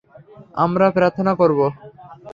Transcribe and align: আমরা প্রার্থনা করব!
আমরা 0.63 0.85
প্রার্থনা 0.91 1.31
করব! 1.41 1.59